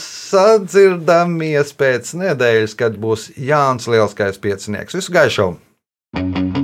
[0.00, 4.96] Sadzirdamies pēc nedēļas, kad būs Jānis Lielskais piecinieks.
[4.96, 5.50] Visu gaišu!
[6.14, 6.61] Thank you